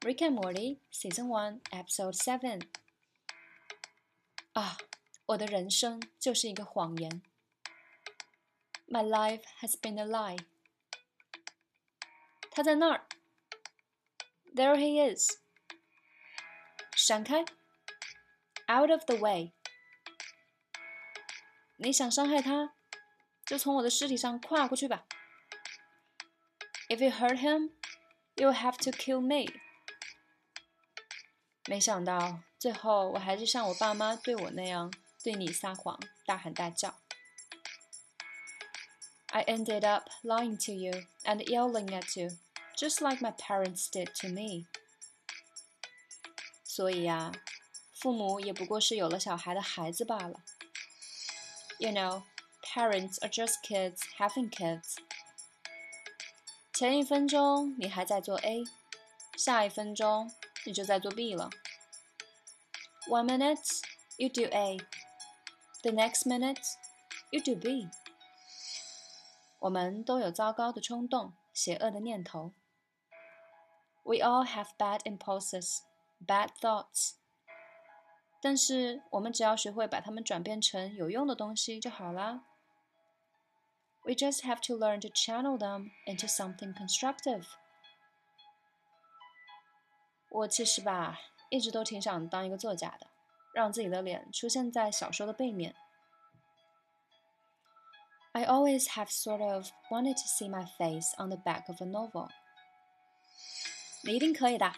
[0.00, 2.68] Rick and Morty Season One Episode Seven。
[4.52, 4.76] 啊，
[5.26, 7.22] 我的人生就是一个谎言。
[8.86, 10.44] My life has been a lie。
[12.50, 13.06] 他在那儿。
[14.54, 15.38] There he is。
[16.94, 17.44] 闪开！
[18.68, 19.52] Out of the way。
[21.76, 22.74] 你想伤害他，
[23.44, 25.04] 就从我的尸体上跨过去吧。
[26.88, 27.72] If you hurt him,
[28.36, 29.52] you'll have to kill me.
[31.67, 34.91] 没想到最后我还是像我爸妈对我那样
[35.23, 36.95] 对你撒谎，大喊大叫。
[39.27, 42.37] I ended up lying to you and yelling at you,
[42.75, 44.65] just like my parents did to me.
[46.63, 47.31] 所以呀，
[47.93, 50.39] 父母也不过是有了小孩的孩子罢了。
[51.77, 52.23] You know,
[52.63, 54.95] parents are just kids having kids.
[56.73, 58.63] 前一分钟你还在做 A，
[59.37, 60.31] 下一分钟
[60.66, 61.50] 你就在做 B 了。
[63.08, 63.82] One minute
[64.16, 64.78] you do A,
[65.82, 66.62] the next minute
[67.30, 67.88] you do B。
[69.60, 72.52] 我们都有糟糕的冲动、邪恶的念头。
[74.04, 75.78] We all have bad impulses,
[76.24, 77.14] bad thoughts。
[78.40, 82.44] 但是我们只要学会把它们转变成有用的东西就好啦。
[84.04, 87.44] We just have to learn to channel them into something constructive。
[90.30, 93.06] 我其实吧，一直都挺想当一个作家的，
[93.52, 95.74] 让自己的脸出现在小说的背面。
[98.32, 102.30] I always have sort of wanted to see my face on the back of a novel。
[104.02, 104.72] 你一定可以的。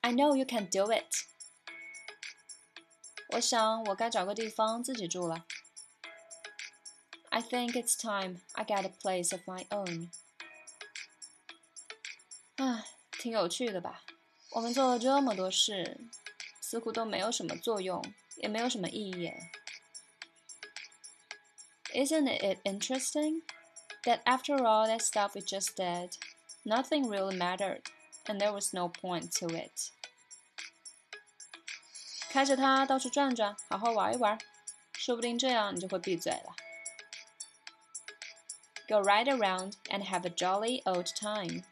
[0.00, 1.26] I know you can do it。
[3.34, 5.44] 我想我该找个地方自己住了。
[7.28, 10.10] I think it's time I get a place of my own。
[12.56, 12.86] 啊，
[13.19, 14.03] 挺有趣的吧？
[14.51, 15.99] 我们做了这么多事，
[16.61, 18.03] 似乎都没有什么作用，
[18.37, 19.31] 也没有什么意义。
[21.93, 23.41] Isn't it interesting
[24.03, 26.11] that after all that stuff we just did,
[26.63, 27.83] nothing really mattered,
[28.25, 29.91] and there was no point to it?
[32.29, 34.37] 开着它到处转转，好好玩一玩，
[34.93, 36.55] 说不定这样你就会闭嘴了。
[38.87, 41.63] Go right around and have a jolly old time.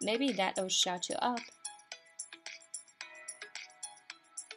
[0.00, 1.40] Maybe that'll shut you up.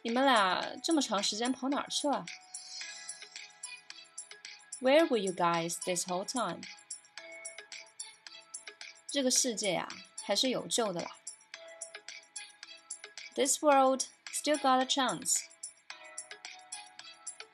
[0.02, 2.24] 你们俩这么长时间跑哪儿去了？
[4.80, 6.60] Where were you guys this whole time？
[9.10, 9.88] 这个世界啊，
[10.22, 11.10] 还是有救的啦。
[13.34, 15.38] This world still got a chance。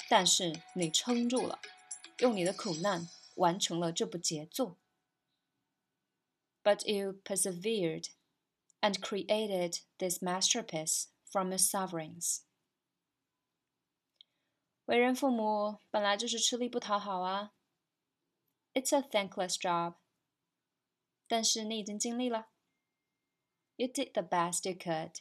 [0.09, 1.61] 但是你撑住了，
[2.19, 4.77] 用你的苦难完成了这部杰作。
[6.65, 8.09] But you persevered
[8.83, 12.43] and created this masterpiece from your sufferings。
[14.87, 17.53] 为人父母本来就是吃力不讨好啊。
[18.75, 19.97] It's a thankless job。
[21.27, 22.49] 但是你已经尽力了。
[23.77, 25.21] You did the best you could。